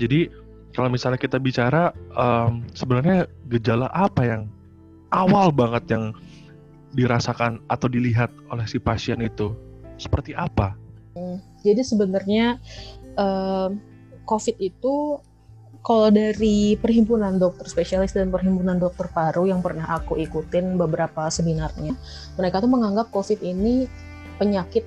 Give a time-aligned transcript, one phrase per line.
[0.00, 0.30] Jadi
[0.72, 4.42] kalau misalnya kita bicara um, sebenarnya gejala apa yang
[5.12, 6.04] awal banget yang
[6.96, 9.52] dirasakan atau dilihat oleh si pasien itu
[10.00, 10.76] seperti apa?
[11.62, 12.56] Jadi sebenarnya
[13.16, 13.78] um,
[14.24, 15.20] COVID itu
[15.82, 21.98] kalau dari perhimpunan dokter spesialis dan perhimpunan dokter paru yang pernah aku ikutin beberapa seminarnya,
[22.38, 23.90] mereka tuh menganggap COVID ini
[24.38, 24.86] penyakit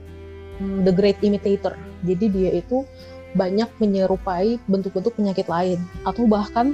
[0.63, 1.75] um, the great imitator.
[2.05, 2.87] Jadi dia itu
[3.35, 6.71] banyak menyerupai bentuk-bentuk penyakit lain atau bahkan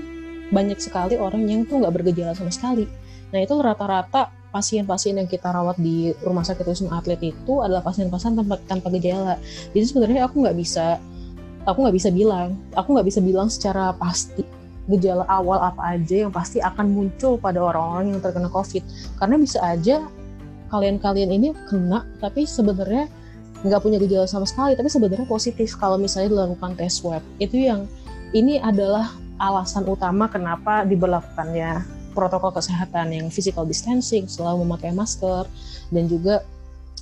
[0.53, 2.85] banyak sekali orang yang tuh nggak bergejala sama sekali.
[3.31, 8.35] Nah itu rata-rata pasien-pasien yang kita rawat di rumah sakit Wisma Atlet itu adalah pasien-pasien
[8.35, 9.39] tanpa tanpa gejala.
[9.71, 10.99] Jadi sebenarnya aku nggak bisa
[11.65, 14.43] aku nggak bisa bilang, aku nggak bisa bilang secara pasti
[14.91, 18.83] gejala awal apa aja yang pasti akan muncul pada orang-orang yang terkena COVID.
[19.17, 20.03] Karena bisa aja
[20.67, 23.07] kalian-kalian ini kena, tapi sebenarnya
[23.61, 27.21] nggak punya gejala sama sekali tapi sebenarnya positif kalau misalnya dilakukan tes swab.
[27.37, 27.85] Itu yang
[28.33, 35.47] ini adalah alasan utama kenapa diberlakukannya protokol kesehatan yang physical distancing selalu memakai masker
[35.89, 36.43] dan juga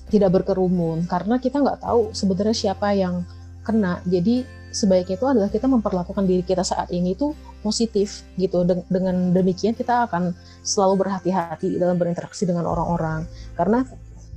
[0.09, 1.05] tidak berkerumun.
[1.05, 3.25] Karena kita nggak tahu sebenarnya siapa yang
[3.65, 4.02] kena.
[4.05, 8.65] Jadi sebaiknya itu adalah kita memperlakukan diri kita saat ini tuh positif gitu.
[8.65, 10.33] Dengan demikian kita akan
[10.65, 13.25] selalu berhati-hati dalam berinteraksi dengan orang-orang.
[13.53, 13.85] Karena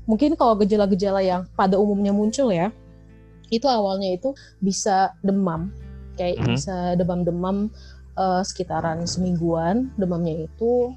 [0.07, 2.75] mungkin kalau gejala-gejala yang pada umumnya muncul ya
[3.53, 5.71] itu awalnya itu bisa demam
[6.17, 6.57] kayak hmm.
[6.57, 7.69] bisa demam-demam
[8.17, 10.97] uh, sekitaran semingguan demamnya itu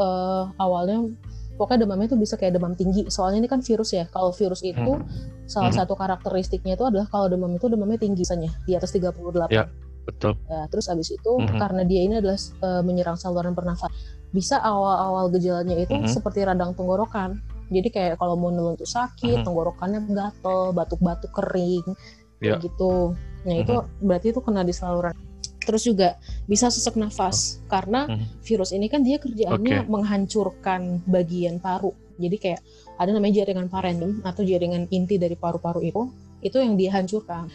[0.00, 1.12] uh, awalnya
[1.60, 4.96] pokoknya demamnya itu bisa kayak demam tinggi soalnya ini kan virus ya kalau virus itu
[4.96, 5.44] hmm.
[5.44, 5.80] salah hmm.
[5.84, 9.68] satu karakteristiknya itu adalah kalau demam itu demamnya tinggi misalnya di atas 38 ya,
[10.08, 11.60] betul ya, terus abis itu hmm.
[11.60, 13.92] karena dia ini adalah uh, menyerang saluran pernafasan
[14.30, 16.08] bisa awal-awal gejalanya itu hmm.
[16.08, 19.46] seperti radang tenggorokan jadi kayak kalau mau nelen tuh sakit, uh-huh.
[19.46, 21.86] tenggorokannya gatel, batuk-batuk kering,
[22.42, 22.58] yeah.
[22.58, 23.14] gitu.
[23.46, 24.02] Nah itu uh-huh.
[24.02, 25.14] berarti itu kena di saluran.
[25.62, 26.18] Terus juga
[26.50, 27.70] bisa sesak nafas uh-huh.
[27.70, 28.26] karena uh-huh.
[28.42, 29.88] virus ini kan dia kerjaannya okay.
[29.88, 31.94] menghancurkan bagian paru.
[32.20, 32.60] Jadi kayak
[33.00, 36.10] ada namanya jaringan parendum atau jaringan inti dari paru-paru itu,
[36.42, 37.48] itu yang dihancurkan.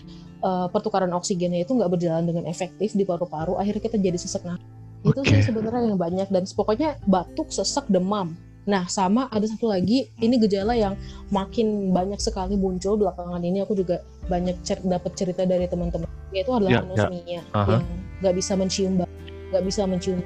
[0.45, 4.65] Uh, pertukaran oksigennya itu nggak berjalan dengan efektif di paru-paru, akhirnya kita jadi sesak nafas.
[5.05, 8.33] Itu sih sebenarnya yang banyak dan pokoknya batuk, sesak, demam
[8.65, 10.97] Nah, sama ada satu lagi, ini gejala yang
[11.29, 13.61] makin banyak sekali muncul belakangan ini.
[13.61, 16.09] Aku juga banyak cer dapat cerita dari teman-teman.
[16.33, 16.85] Yaitu adalah yeah, ya.
[16.89, 17.43] anosmia yeah.
[17.53, 17.71] Uh -huh.
[17.77, 17.83] yang
[18.25, 19.09] nggak bisa mencium bau,
[19.53, 20.19] nggak bisa mencium.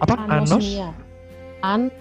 [0.00, 0.88] Apa anosmia?
[1.60, 1.92] An.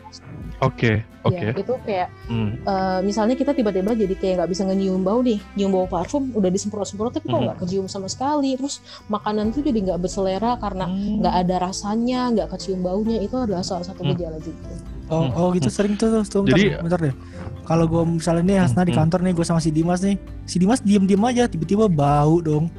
[0.64, 1.36] Oke, okay, oke.
[1.36, 1.50] Okay.
[1.52, 2.50] Ya, itu kayak hmm.
[2.64, 6.48] uh, misalnya kita tiba-tiba jadi kayak nggak bisa nyium bau nih, nyium bau parfum udah
[6.48, 7.46] disemprot-semprot tapi kok hmm.
[7.52, 7.68] nggak hmm.
[7.68, 8.56] kecium sama sekali.
[8.56, 8.80] Terus
[9.12, 11.20] makanan tuh jadi nggak berselera karena hmm.
[11.20, 11.44] nggak hmm.
[11.44, 13.20] ada rasanya, nggak kecium baunya.
[13.20, 14.10] Itu adalah salah satu hmm.
[14.16, 14.72] gejala juga.
[15.12, 15.76] Oh, oh gitu hmm.
[15.76, 17.16] sering tuh, tuh, tuh Jadi, bentar, bentar deh.
[17.64, 18.90] Kalau gue misalnya nih Hasna hmm.
[18.90, 20.16] di kantor nih, gue sama si Dimas nih.
[20.48, 22.72] Si Dimas diem-diem aja, tiba-tiba bau dong.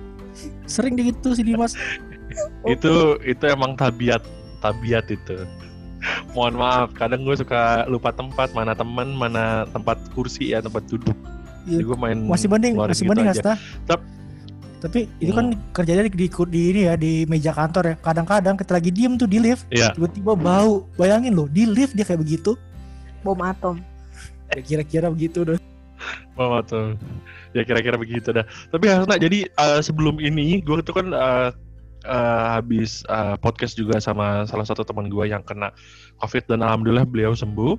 [0.64, 1.76] Sering deh gitu si Dimas.
[2.74, 4.24] itu itu emang tabiat
[4.64, 5.44] tabiat itu.
[6.34, 11.14] Mohon maaf, kadang gue suka lupa tempat, mana teman, mana tempat kursi ya, tempat duduk.
[11.62, 11.78] Iya.
[11.78, 13.54] Jadi gue main masih banding, masih gitu banding Hasna.
[13.86, 14.04] Tapi
[14.84, 15.72] tapi itu kan hmm.
[15.72, 17.94] kerjanya di, di, di ini ya di meja kantor ya.
[18.04, 19.94] Kadang-kadang kita lagi diem tuh di lift, yeah.
[19.96, 20.84] tiba-tiba bau.
[21.00, 22.58] Bayangin loh, di lift dia kayak begitu.
[23.24, 23.80] Bom atom.
[24.52, 25.62] Ya kira-kira begitu dong.
[26.36, 27.00] Bom atom.
[27.56, 28.44] Ya kira-kira begitu dah.
[28.68, 31.48] Tapi Hasna, jadi uh, sebelum ini gue tuh kan uh,
[32.04, 35.72] uh, habis uh, podcast juga sama salah satu teman gue yang kena
[36.20, 37.74] COVID dan alhamdulillah beliau sembuh.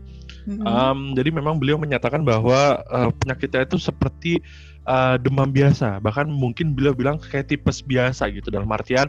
[0.46, 0.66] Mm-hmm.
[0.66, 4.42] Um, jadi memang beliau menyatakan bahwa uh, penyakitnya itu seperti
[4.90, 6.02] uh, demam biasa.
[6.02, 8.50] Bahkan mungkin beliau bilang kayak tipes biasa gitu.
[8.52, 9.08] Dalam artian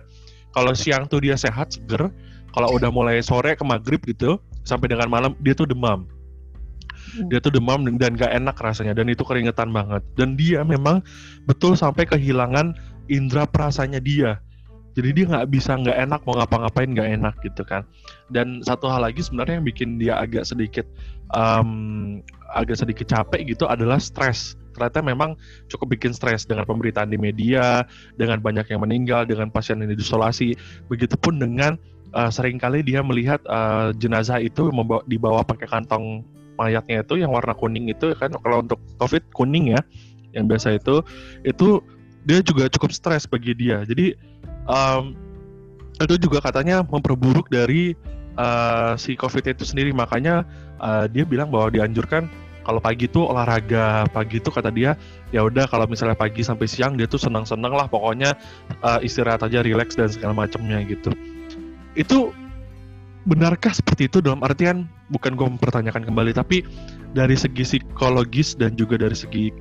[0.52, 2.08] kalau siang tuh dia sehat seger
[2.56, 6.08] kalau udah mulai sore ke maghrib gitu sampai dengan malam dia tuh demam.
[7.06, 7.30] Hmm.
[7.30, 8.90] dia tuh demam dan gak enak rasanya.
[8.96, 10.02] Dan itu keringetan banget.
[10.18, 11.04] Dan dia memang
[11.46, 12.74] betul sampai kehilangan
[13.06, 14.42] indera perasanya dia
[14.96, 17.84] jadi dia nggak bisa nggak enak mau ngapa-ngapain nggak enak gitu kan
[18.32, 20.88] dan satu hal lagi sebenarnya yang bikin dia agak sedikit
[21.36, 22.24] um,
[22.56, 25.40] agak sedikit capek gitu adalah stres ternyata memang
[25.72, 27.88] cukup bikin stres dengan pemberitaan di media,
[28.20, 30.52] dengan banyak yang meninggal, dengan pasien yang diisolasi.
[30.92, 31.80] Begitupun dengan
[32.12, 36.20] uh, sering kali dia melihat uh, jenazah itu membawa, dibawa pakai kantong
[36.60, 39.80] mayatnya itu yang warna kuning itu kan kalau untuk COVID kuning ya,
[40.36, 41.00] yang biasa itu
[41.48, 41.80] itu
[42.28, 43.80] dia juga cukup stres bagi dia.
[43.88, 44.12] Jadi
[44.66, 45.14] um,
[45.96, 47.96] itu juga katanya memperburuk dari
[48.36, 49.90] uh, si COVID itu sendiri.
[49.96, 50.44] Makanya
[50.78, 52.28] uh, dia bilang bahwa dianjurkan
[52.66, 54.04] kalau pagi tuh olahraga.
[54.12, 54.98] Pagi tuh kata dia
[55.32, 58.36] ya udah kalau misalnya pagi sampai siang dia tuh senang-senang lah pokoknya
[58.84, 61.14] uh, istirahat aja relax dan segala macamnya gitu.
[61.96, 62.34] Itu
[63.24, 64.20] benarkah seperti itu?
[64.20, 66.66] Dalam artian bukan gue mempertanyakan kembali tapi
[67.14, 69.54] dari segi psikologis dan juga dari segi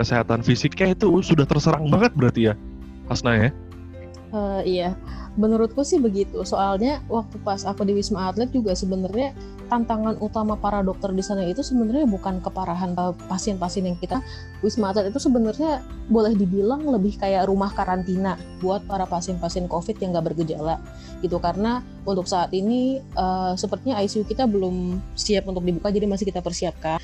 [0.00, 2.54] kesehatan fisiknya itu sudah terserang banget berarti ya
[3.10, 3.50] Hasna ya
[4.32, 4.96] Uh, iya,
[5.36, 6.40] menurutku sih begitu.
[6.44, 9.36] Soalnya waktu pas aku di Wisma Atlet juga sebenarnya
[9.68, 14.20] tantangan utama para dokter di sana itu sebenarnya bukan keparahan eh, pasien-pasien yang kita
[14.60, 20.16] Wisma Atlet itu sebenarnya boleh dibilang lebih kayak rumah karantina buat para pasien-pasien COVID yang
[20.16, 20.80] nggak bergejala
[21.20, 21.36] gitu.
[21.36, 26.40] Karena untuk saat ini uh, sepertinya ICU kita belum siap untuk dibuka jadi masih kita
[26.40, 26.96] persiapkan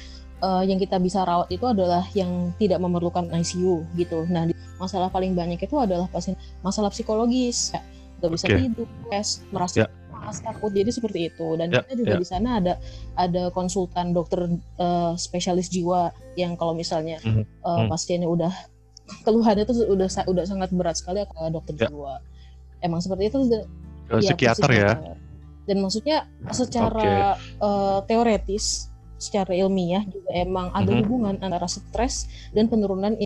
[0.42, 4.24] uh, yang kita bisa rawat itu adalah yang tidak memerlukan ICU gitu.
[4.30, 4.48] Nah,
[4.78, 7.82] masalah paling banyak itu adalah pasien masalah psikologis, ya,
[8.22, 8.58] nggak bisa okay.
[8.66, 9.90] tidur, stres, merasa yeah.
[10.18, 10.74] Mas, takut.
[10.74, 11.54] Jadi seperti itu.
[11.54, 12.20] Dan yeah, kita juga yeah.
[12.20, 12.74] di sana ada
[13.14, 14.50] ada konsultan dokter
[14.82, 17.44] uh, spesialis jiwa yang kalau misalnya mm -hmm.
[17.62, 18.52] uh, pasiennya udah
[19.24, 21.90] keluhannya itu udah udah sangat berat sekali ke dokter yeah.
[21.90, 22.14] jiwa.
[22.82, 23.38] Emang seperti itu.
[24.08, 24.92] Ya, psikiater ya.
[25.68, 27.60] Dan maksudnya secara okay.
[27.60, 28.88] uh, teoretis
[29.18, 31.02] secara ilmiah juga emang ada mm-hmm.
[31.04, 33.18] hubungan antara stres dan penurunan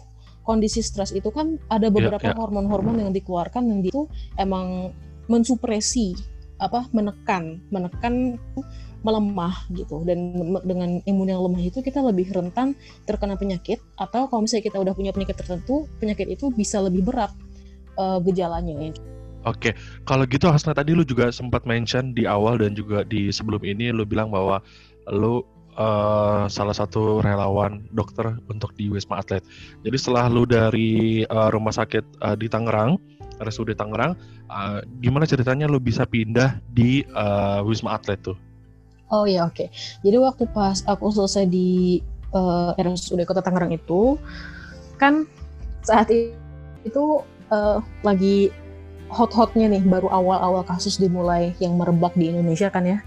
[0.43, 2.41] kondisi stres itu kan ada iya, beberapa yeah, yeah.
[2.41, 4.91] hormon-hormon yang dikeluarkan yang itu emang
[5.31, 6.19] mensupresi
[6.59, 8.39] apa menekan menekan
[9.03, 10.31] melemah gitu dan
[10.63, 14.95] dengan imun yang lemah itu kita lebih rentan terkena penyakit atau kalau misalnya kita udah
[14.95, 17.35] punya penyakit tertentu penyakit itu bisa lebih berat
[17.99, 18.95] uh, gejalanya ya.
[19.43, 19.75] Oke,
[20.07, 23.91] kalau gitu Hasna tadi lu juga sempat mention di awal dan juga di sebelum ini
[23.91, 24.63] lu bilang bahwa
[25.11, 25.43] lu
[25.77, 29.45] uh, salah satu relawan dokter untuk di Wisma Atlet.
[29.85, 32.97] Jadi setelah lu dari uh, rumah sakit uh, di Tangerang,
[33.41, 34.17] RSUD Tangerang,
[34.49, 38.37] uh, gimana ceritanya lu bisa pindah di uh, Wisma Atlet tuh?
[39.13, 39.57] Oh ya oke.
[39.57, 39.69] Okay.
[40.01, 42.01] Jadi waktu pas aku selesai di
[42.33, 44.17] uh, RSUD Kota Tangerang itu,
[44.97, 45.29] kan
[45.85, 47.05] saat itu
[47.53, 48.49] uh, lagi
[49.13, 52.99] hot-hotnya nih baru awal-awal kasus dimulai yang merebak di Indonesia kan ya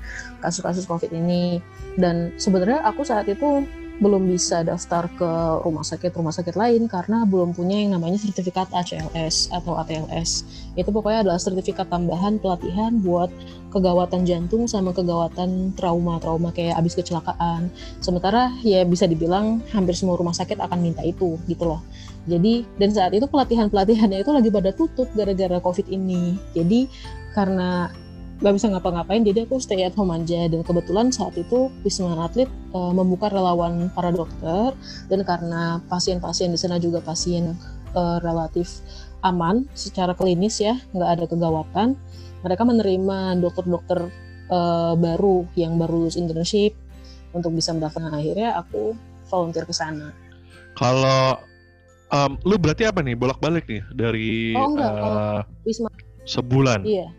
[0.45, 1.59] kasus-kasus COVID ini.
[1.97, 3.65] Dan sebenarnya aku saat itu
[4.03, 5.31] belum bisa daftar ke
[5.63, 10.43] rumah sakit rumah sakit lain karena belum punya yang namanya sertifikat ACLS atau ATLS
[10.75, 13.31] itu pokoknya adalah sertifikat tambahan pelatihan buat
[13.71, 17.67] kegawatan jantung sama kegawatan trauma-trauma kayak abis kecelakaan.
[17.99, 21.83] Sementara ya bisa dibilang hampir semua rumah sakit akan minta itu gitu loh.
[22.23, 26.39] Jadi dan saat itu pelatihan pelatihannya itu lagi pada tutup gara-gara covid ini.
[26.55, 26.87] Jadi
[27.35, 27.91] karena
[28.43, 32.51] gak bisa ngapa-ngapain jadi aku stay at home aja dan kebetulan saat itu Wisma Atlet
[32.75, 34.75] uh, membuka relawan para dokter
[35.07, 37.55] dan karena pasien-pasien di sana juga pasien
[37.95, 38.83] uh, relatif
[39.23, 41.95] aman secara klinis ya nggak ada kegawatan
[42.43, 44.11] mereka menerima dokter-dokter
[44.51, 46.75] uh, baru yang baru lulus internship
[47.31, 48.91] untuk bisa mendaftar nah, akhirnya aku
[49.31, 50.11] volunteer ke sana
[50.75, 51.39] kalau
[52.13, 55.89] Um, lu berarti apa nih bolak-balik nih dari oh, enggak, uh, Wisma.
[56.29, 56.85] sebulan?
[56.85, 57.09] Iya,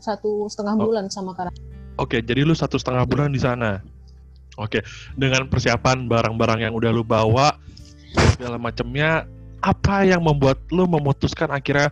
[0.00, 0.84] satu setengah oh.
[0.88, 1.52] bulan sama karena.
[1.98, 3.82] Oke, okay, jadi lu satu setengah bulan di sana.
[4.58, 4.82] Oke, okay.
[5.14, 7.58] dengan persiapan barang-barang yang udah lu bawa
[8.34, 9.26] segala macamnya,
[9.62, 11.90] apa yang membuat lu memutuskan akhirnya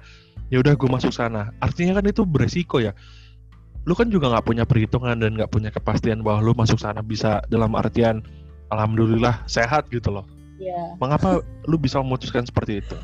[0.50, 1.50] ya udah gue masuk sana?
[1.58, 2.94] Artinya kan itu beresiko ya.
[3.86, 7.42] Lu kan juga nggak punya perhitungan dan nggak punya kepastian bahwa lu masuk sana bisa
[7.46, 8.22] dalam artian
[8.74, 10.26] alhamdulillah sehat gitu loh
[10.56, 10.96] Ya.
[10.96, 12.96] Mengapa lu bisa memutuskan seperti itu?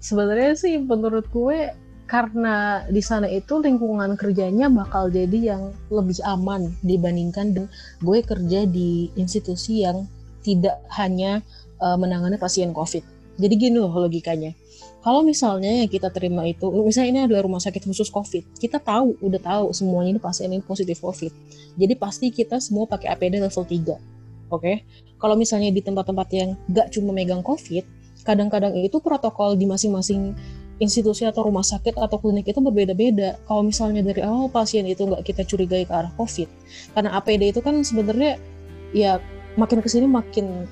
[0.00, 1.72] Sebenarnya sih menurut gue
[2.10, 7.70] karena di sana itu lingkungan kerjanya bakal jadi yang lebih aman dibandingkan dengan
[8.02, 10.10] gue kerja di institusi yang
[10.42, 11.38] tidak hanya
[11.78, 13.06] uh, menangani pasien COVID.
[13.38, 14.58] Jadi gini loh logikanya.
[15.00, 19.16] Kalau misalnya yang kita terima itu, misalnya ini adalah rumah sakit khusus COVID, kita tahu,
[19.22, 21.32] udah tahu semuanya ini pasien ini positif COVID.
[21.78, 24.02] Jadi pasti kita semua pakai APD level 3 Oke,
[24.50, 24.76] okay?
[25.22, 27.86] kalau misalnya di tempat-tempat yang gak cuma megang COVID,
[28.26, 30.34] kadang-kadang itu protokol di masing-masing
[30.80, 33.36] institusi atau rumah sakit atau klinik itu berbeda-beda.
[33.44, 36.48] Kalau misalnya dari awal pasien itu nggak kita curigai ke arah COVID,
[36.96, 38.40] karena APD itu kan sebenarnya
[38.96, 39.20] ya
[39.54, 40.66] makin ke sini makin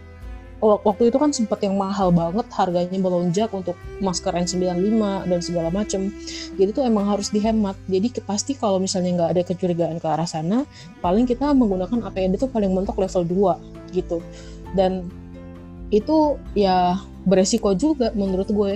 [0.59, 4.99] waktu itu kan sempat yang mahal banget harganya melonjak untuk masker N95
[5.31, 6.11] dan segala macem.
[6.59, 7.79] Jadi itu emang harus dihemat.
[7.87, 10.67] Jadi pasti kalau misalnya nggak ada kecurigaan ke arah sana
[10.99, 14.19] paling kita menggunakan APD itu paling mentok level 2 gitu.
[14.75, 15.07] Dan
[15.95, 18.73] itu ya beresiko juga menurut gue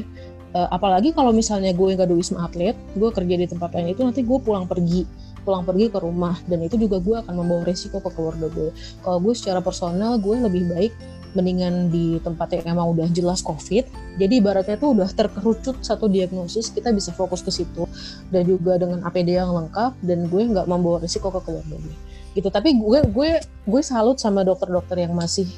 [0.55, 4.03] uh, apalagi kalau misalnya gue nggak ada wisma atlet gue kerja di tempat lain itu
[4.05, 5.05] nanti gue pulang pergi
[5.43, 8.71] pulang pergi ke rumah dan itu juga gue akan membawa resiko ke keluarga gue
[9.03, 10.93] kalau gue secara personal gue lebih baik
[11.33, 13.89] mendingan di tempat yang emang udah jelas COVID.
[14.21, 17.89] Jadi ibaratnya tuh udah terkerucut satu diagnosis, kita bisa fokus ke situ.
[18.29, 21.97] Dan juga dengan APD yang lengkap, dan gue nggak membawa risiko ke keluarga gue.
[22.37, 22.49] Gitu.
[22.49, 25.49] Tapi gue gue gue salut sama dokter-dokter yang masih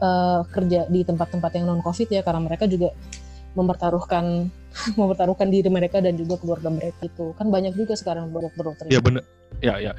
[0.00, 2.92] uh, kerja di tempat-tempat yang non COVID ya, karena mereka juga
[3.54, 4.50] mempertaruhkan
[5.00, 9.22] mempertaruhkan diri mereka dan juga keluarga mereka itu kan banyak juga sekarang dokter-dokter ya benar
[9.62, 9.94] ya ya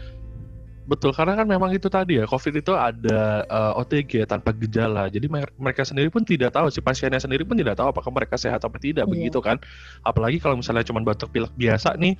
[0.86, 5.10] Betul, karena kan memang itu tadi ya, COVID itu ada uh, eh, OTG tanpa gejala.
[5.10, 5.26] Jadi
[5.58, 8.70] mereka sendiri pun tidak tahu, si pasiennya sendiri pun tidak tahu apakah mereka sehat atau
[8.78, 9.10] tidak, yeah.
[9.10, 9.58] begitu kan.
[10.06, 12.14] Apalagi kalau misalnya cuma batuk pilek biasa nih,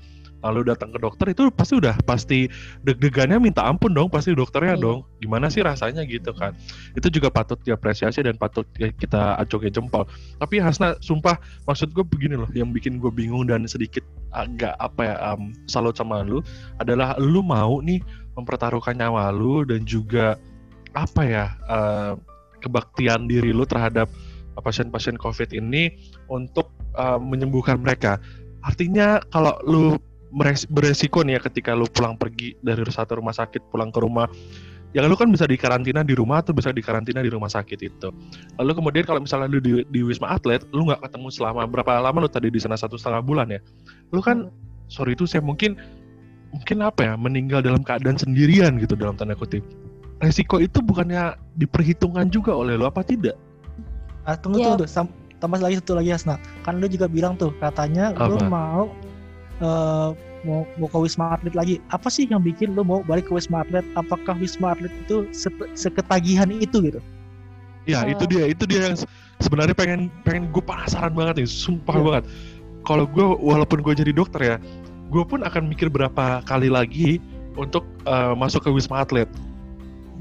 [0.46, 2.40] lalu datang ke dokter itu pasti udah pasti
[2.86, 4.84] deg-degannya minta ampun dong pasti dokternya hmm.
[4.86, 6.54] dong gimana sih rasanya gitu kan
[6.94, 10.06] itu juga patut diapresiasi dan patut kita acungin jempol
[10.38, 14.06] tapi Hasna sumpah maksud gue begini loh yang bikin gue bingung dan sedikit
[14.38, 16.46] agak apa ya um, salut sama lu
[16.78, 18.00] adalah lu mau nih
[18.38, 20.38] mempertaruhkan nyawa lu dan juga
[20.96, 22.14] apa ya uh,
[22.64, 24.08] kebaktian diri lu terhadap
[24.64, 25.92] pasien-pasien COVID ini
[26.32, 28.22] untuk uh, menyembuhkan mereka.
[28.64, 30.00] Artinya kalau lu
[30.68, 34.28] beresiko nih ya ketika lu pulang pergi dari satu rumah sakit pulang ke rumah.
[34.96, 38.16] Ya lu kan bisa dikarantina di rumah atau bisa dikarantina di rumah sakit itu.
[38.56, 42.24] Lalu kemudian kalau misalnya lu di, di wisma atlet lu nggak ketemu selama berapa lama
[42.24, 43.60] lu tadi di sana satu setengah bulan ya?
[44.16, 44.48] Lu kan
[44.88, 45.76] sorry itu saya mungkin
[46.56, 49.64] mungkin apa ya meninggal dalam keadaan sendirian gitu dalam tanda kutip.
[50.24, 53.36] Resiko itu bukannya diperhitungkan juga oleh lu apa tidak?
[54.24, 54.80] Ah tunggu yeah.
[54.80, 55.12] tunggu
[55.44, 58.32] tambah lagi satu lagi Asna kan lu juga bilang tuh katanya apa?
[58.32, 58.88] lu mau
[59.62, 60.12] uh,
[60.46, 61.82] mau mau ke Wisma Atlet lagi.
[61.90, 63.86] Apa sih yang bikin lo mau balik ke Wisma Atlet?
[63.98, 67.00] Apakah Wisma Atlet itu se seketagihan itu gitu?
[67.86, 68.12] Ya uh.
[68.12, 68.96] itu dia itu dia yang
[69.42, 72.06] sebenarnya pengen pengen gue penasaran banget nih sumpah yeah.
[72.06, 72.24] banget.
[72.86, 74.58] Kalau gue walaupun gue jadi dokter ya
[75.10, 77.22] gue pun akan mikir berapa kali lagi
[77.58, 79.30] untuk uh, masuk ke Wisma Atlet.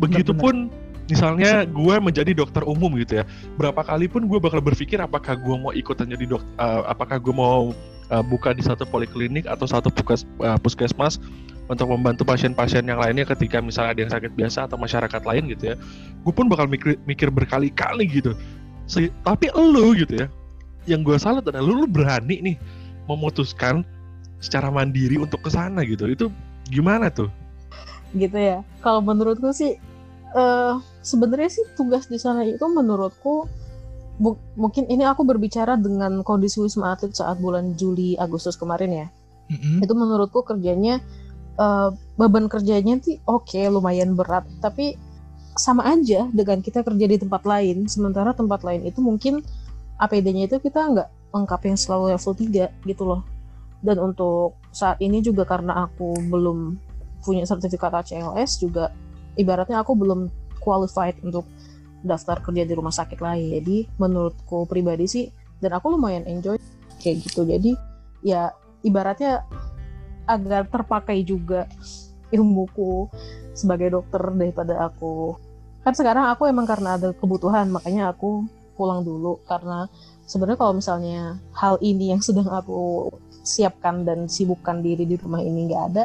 [0.01, 0.73] Begitupun
[1.09, 3.25] misalnya gue menjadi dokter umum gitu ya
[3.61, 7.35] berapa kali pun gue bakal berpikir apakah gue mau ikutan jadi dokter uh, apakah gue
[7.35, 7.77] mau
[8.13, 11.21] uh, buka di satu poliklinik atau satu pukes, uh, puskesmas
[11.69, 15.73] untuk membantu pasien-pasien yang lainnya ketika misalnya ada yang sakit biasa atau masyarakat lain gitu
[15.73, 15.77] ya.
[16.25, 18.37] Gue pun bakal mikir, mikir berkali-kali gitu.
[18.85, 20.29] Se tapi lu gitu ya
[20.85, 22.57] yang gue salut adalah lu, lu berani nih
[23.09, 23.81] memutuskan
[24.41, 26.05] secara mandiri untuk ke sana gitu.
[26.09, 26.29] Itu
[26.69, 27.33] gimana tuh?
[28.13, 28.61] Gitu ya.
[28.85, 29.81] Kalau menurutku sih
[30.37, 33.49] uh, sebenarnya sih tugas di sana itu menurutku
[34.19, 39.09] bu, mungkin ini aku berbicara dengan kondisi wisma atlet saat bulan Juli Agustus kemarin ya.
[39.45, 39.85] Mm-hmm.
[39.85, 41.05] itu menurutku kerjanya
[41.61, 44.49] uh, beban kerjanya sih oke okay, lumayan berat.
[44.65, 44.97] Tapi
[45.55, 49.45] sama aja dengan kita kerja di tempat lain sementara tempat lain itu mungkin
[50.01, 53.23] APD-nya itu kita nggak lengkap yang selalu level 3 gitu loh.
[53.85, 56.81] Dan untuk saat ini juga karena aku belum
[57.21, 58.93] punya sertifikat ACLS juga
[59.37, 61.45] ibaratnya aku belum qualified untuk
[62.05, 65.27] daftar kerja di rumah sakit lain jadi menurutku pribadi sih
[65.59, 66.61] dan aku lumayan enjoy
[67.01, 67.73] kayak gitu jadi
[68.21, 68.53] ya
[68.85, 69.43] ibaratnya
[70.29, 71.65] agar terpakai juga
[72.29, 73.09] ilmuku
[73.57, 75.37] sebagai dokter daripada aku
[75.85, 78.45] kan sekarang aku emang karena ada kebutuhan makanya aku
[78.77, 79.89] pulang dulu karena
[80.29, 83.13] sebenarnya kalau misalnya hal ini yang sedang aku
[83.45, 86.05] siapkan dan sibukkan diri di rumah ini nggak ada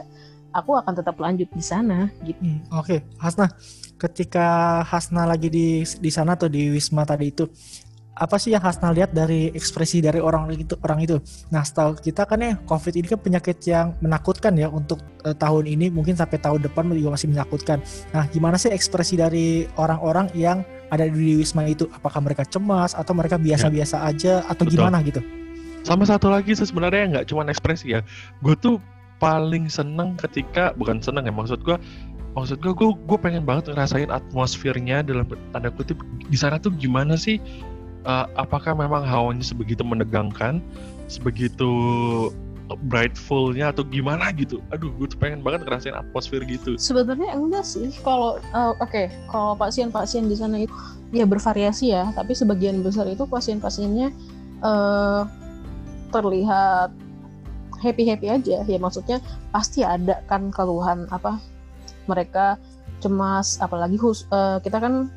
[0.54, 2.42] aku akan tetap lanjut di sana gitu.
[2.42, 3.00] Hmm, Oke, okay.
[3.22, 3.54] Hasna,
[4.00, 7.46] ketika Hasna lagi di di sana atau di Wisma tadi itu,
[8.20, 11.20] apa sih yang Hasna lihat dari ekspresi dari orang itu orang itu?
[11.52, 15.68] Nah, setahu kita kan ya COVID ini kan penyakit yang menakutkan ya untuk uh, tahun
[15.72, 17.80] ini mungkin sampai tahun depan juga masih menakutkan.
[18.12, 21.88] Nah, gimana sih ekspresi dari orang-orang yang ada di Wisma itu?
[21.96, 24.10] Apakah mereka cemas atau mereka biasa-biasa ya.
[24.12, 24.76] aja atau Betul.
[24.80, 25.24] gimana gitu?
[25.88, 28.04] Sama satu lagi sebenarnya nggak cuma ekspresi ya.
[28.44, 28.84] Gue tuh
[29.20, 31.76] paling seneng ketika bukan seneng ya maksud gue
[32.38, 35.98] maksud gue gue gue pengen banget ngerasain atmosfernya dalam tanda kutip
[36.30, 37.42] di sana tuh gimana sih?
[38.08, 40.64] Uh, apakah memang hawanya sebegitu menegangkan
[41.12, 41.68] sebegitu
[42.88, 44.62] brightfulnya atau gimana gitu?
[44.70, 46.78] Aduh gue tuh pengen banget ngerasain atmosfer gitu.
[46.78, 47.90] Sebenarnya enggak sih.
[48.06, 50.74] Kalau uh, oke okay, kalau pasien-pasien di sana itu
[51.10, 54.14] ya bervariasi ya tapi sebagian besar itu pasien-pasiennya
[54.62, 55.26] uh,
[56.14, 56.94] terlihat
[57.82, 58.62] happy happy aja.
[58.64, 59.18] Ya maksudnya
[59.50, 61.42] pasti ada kan keluhan apa
[62.10, 62.58] mereka
[63.00, 65.08] cemas apalagi hus uh, kita kan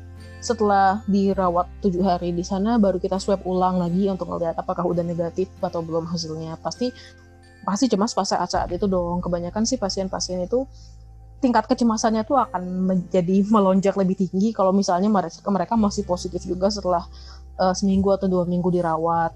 [0.43, 4.99] setelah dirawat tujuh hari di sana baru kita swab ulang lagi untuk melihat apakah udah
[4.99, 6.59] negatif atau belum hasilnya.
[6.59, 6.91] Pasti
[7.63, 9.23] pasti cemas pas saat-saat itu dong.
[9.23, 10.67] Kebanyakan sih pasien-pasien itu
[11.39, 12.59] tingkat kecemasannya tuh akan
[12.91, 17.07] menjadi melonjak lebih tinggi kalau misalnya mereka mereka masih positif juga setelah
[17.55, 19.31] uh, seminggu atau dua minggu dirawat.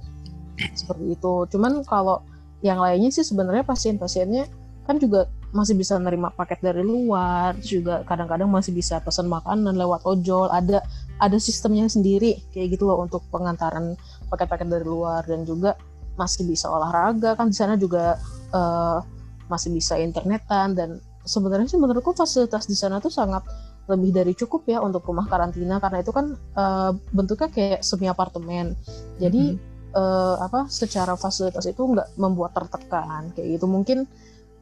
[0.75, 1.47] Seperti itu.
[1.55, 2.19] Cuman kalau
[2.59, 4.43] yang lainnya sih sebenarnya pasien-pasiennya
[4.83, 10.03] kan juga masih bisa nerima paket dari luar juga kadang-kadang masih bisa pesan makanan lewat
[10.03, 10.83] ojol ada
[11.17, 13.95] ada sistemnya sendiri kayak gitu loh untuk pengantaran
[14.27, 15.23] paket-paket dari luar.
[15.23, 15.79] Dan juga
[16.19, 18.19] masih bisa olahraga kan di sana juga
[18.51, 18.99] uh,
[19.47, 20.75] masih bisa internetan.
[20.75, 20.89] Dan
[21.23, 23.47] sebenarnya sih menurutku fasilitas di sana tuh sangat
[23.87, 28.75] lebih dari cukup ya untuk rumah karantina karena itu kan uh, bentuknya kayak semi apartemen.
[29.17, 33.65] Jadi hmm uh, apa secara fasilitas itu nggak membuat tertekan kayak gitu.
[33.69, 34.05] Mungkin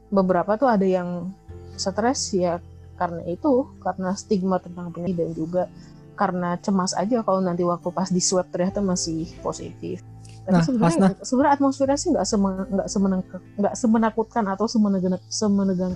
[0.09, 1.33] beberapa tuh ada yang
[1.75, 2.61] stres ya
[2.95, 5.63] karena itu karena stigma tentang penyakit dan juga
[6.15, 9.99] karena cemas aja kalau nanti waktu pas di swab ternyata masih positif.
[10.45, 12.25] Tapi nah, sebenarnya sebenarnya atmosfernya sih nggak
[12.71, 13.21] nggak semenang
[13.59, 15.93] nggak semenakutkan atau semenegang semenegang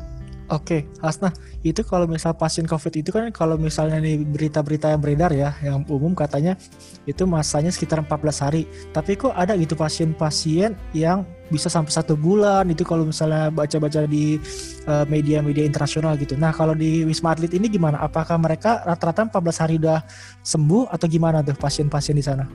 [0.49, 1.29] Oke, okay, Hasna,
[1.61, 5.85] itu kalau misal pasien COVID itu kan kalau misalnya nih berita-berita yang beredar ya, yang
[5.85, 6.57] umum katanya
[7.05, 8.65] itu masanya sekitar 14 hari.
[8.89, 11.21] Tapi kok ada gitu pasien-pasien yang
[11.53, 14.41] bisa sampai satu bulan itu kalau misalnya baca-baca di
[14.89, 16.33] uh, media-media internasional gitu.
[16.33, 18.01] Nah kalau di Wisma Atlet ini gimana?
[18.01, 20.01] Apakah mereka rata-rata 14 hari udah
[20.41, 22.49] sembuh atau gimana tuh pasien-pasien di sana?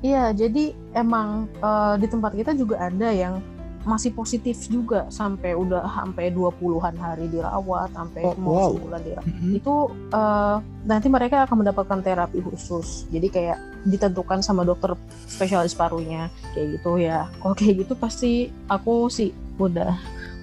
[0.00, 3.42] Iya, jadi emang uh, di tempat kita juga ada yang
[3.88, 8.70] masih positif juga sampai udah sampai 20-an hari dirawat sampai oh, mau wow.
[8.76, 9.26] sebulan dirawat.
[9.26, 9.52] Mm-hmm.
[9.56, 9.74] Itu
[10.12, 13.08] uh, nanti mereka akan mendapatkan terapi khusus.
[13.08, 14.92] Jadi kayak ditentukan sama dokter
[15.24, 17.32] spesialis parunya kayak gitu ya.
[17.40, 19.96] Kalau kayak gitu pasti aku sih udah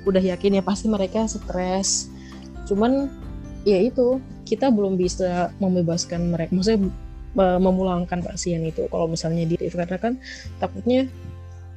[0.10, 2.10] udah yakin ya pasti mereka stres.
[2.66, 3.14] Cuman
[3.62, 6.90] ya itu kita belum bisa membebaskan mereka maksudnya
[7.38, 10.14] uh, memulangkan pasien itu kalau misalnya di karena kan
[10.62, 11.10] takutnya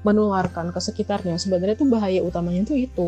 [0.07, 3.07] menularkan ke sekitarnya sebenarnya itu bahaya utamanya itu itu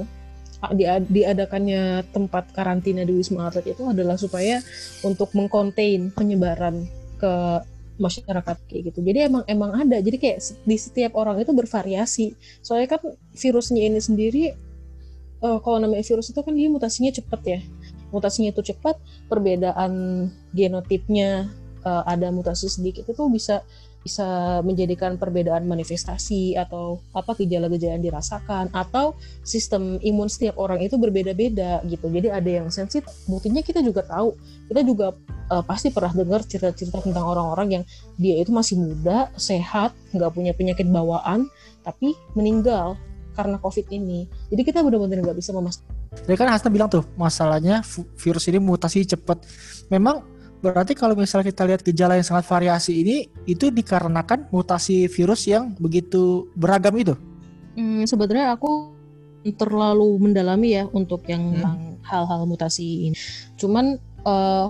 [1.08, 4.60] diadakannya tempat karantina di Wisma Atlet itu adalah supaya
[5.00, 6.84] untuk mengkontain penyebaran
[7.16, 7.64] ke
[8.00, 9.00] masyarakat kayak gitu.
[9.04, 10.00] Jadi emang emang ada.
[10.00, 12.32] Jadi kayak di setiap orang itu bervariasi.
[12.64, 13.00] Soalnya kan
[13.36, 14.44] virusnya ini sendiri
[15.44, 17.60] uh, kalau namanya virus itu kan dia mutasinya cepat ya.
[18.12, 18.98] Mutasinya itu cepat,
[19.30, 19.92] perbedaan
[20.52, 21.52] genotipnya
[21.86, 23.62] uh, ada mutasi sedikit itu bisa
[24.00, 29.12] bisa menjadikan perbedaan manifestasi atau apa gejala-gejala yang dirasakan atau
[29.44, 32.08] sistem imun setiap orang itu berbeda-beda gitu.
[32.08, 33.04] Jadi ada yang sensitif.
[33.28, 34.32] Buktinya kita juga tahu,
[34.72, 35.12] kita juga
[35.52, 37.84] uh, pasti pernah dengar cerita-cerita tentang orang-orang yang
[38.16, 41.52] dia itu masih muda, sehat, nggak punya penyakit bawaan,
[41.84, 42.96] tapi meninggal
[43.36, 44.24] karena COVID ini.
[44.48, 45.92] Jadi kita benar-benar nggak bisa memastikan.
[46.10, 47.86] Tadi kan Hasna bilang tuh masalahnya
[48.18, 49.46] virus ini mutasi cepat.
[49.92, 50.26] Memang
[50.60, 53.16] Berarti kalau misalnya kita lihat gejala yang sangat variasi ini,
[53.48, 57.14] itu dikarenakan mutasi virus yang begitu beragam itu?
[57.76, 58.92] Hmm, sebenarnya aku
[59.56, 62.04] terlalu mendalami ya untuk yang hmm.
[62.04, 63.16] hal-hal mutasi ini.
[63.56, 63.96] Cuman
[64.28, 64.68] uh,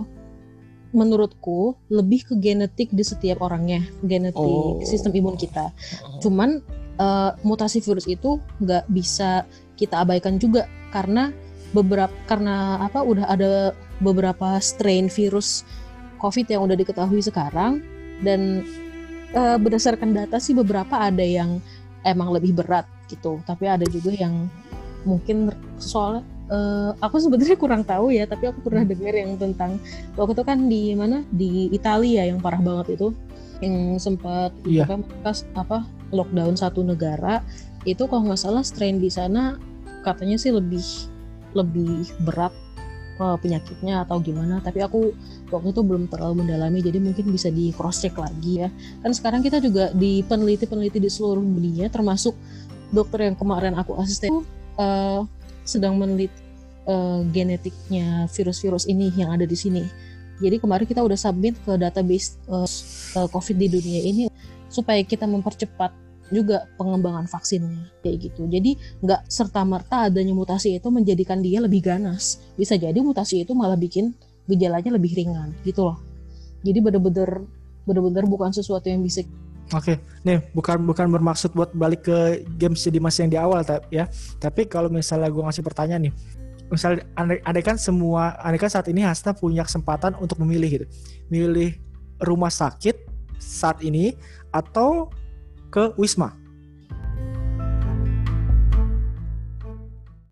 [0.94, 4.79] menurutku lebih ke genetik di setiap orangnya, genetik oh.
[4.87, 5.74] sistem imun kita.
[6.07, 6.22] Oh.
[6.22, 6.62] Cuman
[7.03, 9.42] uh, mutasi virus itu nggak bisa
[9.74, 11.35] kita abaikan juga karena
[11.70, 15.62] beberapa karena apa udah ada beberapa strain virus
[16.20, 17.84] COVID yang udah diketahui sekarang.
[18.20, 18.64] Dan
[19.32, 21.60] uh, berdasarkan data sih beberapa ada yang
[22.04, 24.48] emang lebih berat gitu, tapi ada juga yang
[25.08, 25.48] mungkin
[25.80, 26.20] soal
[26.52, 29.80] uh, aku sebenarnya kurang tahu ya, tapi aku pernah dengar yang tentang
[30.20, 31.24] waktu itu kan di mana?
[31.32, 33.16] Di Italia yang parah banget itu.
[33.60, 34.88] Yang sempat iya.
[34.88, 35.04] kan
[35.52, 37.44] apa lockdown satu negara
[37.88, 39.56] itu kalau nggak salah strain di sana
[40.04, 40.84] katanya sih lebih
[41.56, 42.52] lebih berat
[43.20, 45.12] uh, penyakitnya atau gimana tapi aku
[45.52, 48.68] waktu itu belum terlalu mendalami jadi mungkin bisa di cross check lagi ya.
[49.04, 52.33] Kan sekarang kita juga di peneliti-peneliti di seluruh dunia termasuk
[52.90, 54.42] dokter yang kemarin aku asisten
[54.80, 55.22] uh,
[55.62, 56.35] sedang meneliti
[56.88, 59.85] uh, genetiknya virus-virus ini yang ada di sini.
[60.40, 62.64] Jadi kemarin kita udah submit ke database uh,
[63.28, 64.24] COVID di dunia ini
[64.72, 68.47] supaya kita mempercepat juga pengembangan vaksinnya kayak gitu.
[68.47, 72.38] Jadi nggak serta merta adanya mutasi itu menjadikan dia lebih ganas.
[72.55, 74.14] Bisa jadi mutasi itu malah bikin
[74.47, 75.99] gejalanya lebih ringan gitu loh.
[76.62, 77.45] Jadi bener-bener
[77.85, 79.27] bener-bener bukan sesuatu yang bisa
[79.71, 83.62] Oke, nih bukan bukan bermaksud buat balik ke game jadi masih yang di awal
[83.95, 84.11] ya.
[84.43, 86.14] Tapi kalau misalnya gue ngasih pertanyaan nih,
[86.66, 90.87] misalnya andai, kan semua, andai kan saat ini Hasta punya kesempatan untuk memilih gitu,
[91.31, 91.79] milih
[92.19, 92.99] rumah sakit
[93.38, 94.19] saat ini
[94.51, 95.07] atau
[95.70, 96.39] ke Wisma.